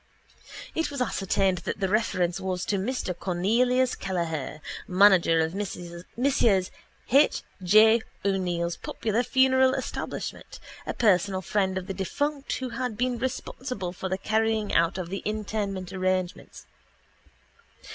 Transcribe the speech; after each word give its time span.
_It 0.73 0.89
was 0.89 0.99
ascertained 0.99 1.59
that 1.59 1.79
the 1.79 1.87
reference 1.87 2.39
was 2.39 2.65
to 2.65 2.77
Mr 2.79 3.15
Cornelius 3.15 3.93
Kelleher, 3.93 4.59
manager 4.87 5.41
of 5.41 5.53
Messrs 5.53 6.05
H. 7.11 7.43
J. 7.61 8.01
O'Neill's 8.25 8.77
popular 8.77 9.21
funeral 9.21 9.75
establishment, 9.75 10.59
a 10.87 10.95
personal 10.95 11.43
friend 11.43 11.77
of 11.77 11.85
the 11.85 11.93
defunct, 11.93 12.51
who 12.53 12.69
had 12.69 12.97
been 12.97 13.19
responsible 13.19 13.93
for 13.93 14.09
the 14.09 14.17
carrying 14.17 14.73
out 14.73 14.97
of 14.97 15.09
the 15.11 15.19
interment 15.23 15.93
arrangements. 15.93 16.65